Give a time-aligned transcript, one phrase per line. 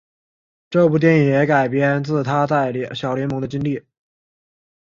[0.71, 3.83] 这部电影也改编自他在小联盟的经历。